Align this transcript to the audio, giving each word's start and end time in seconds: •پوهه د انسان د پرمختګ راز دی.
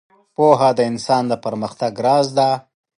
•پوهه 0.35 0.69
د 0.77 0.79
انسان 0.91 1.23
د 1.27 1.33
پرمختګ 1.45 1.93
راز 2.05 2.27
دی. 2.37 2.51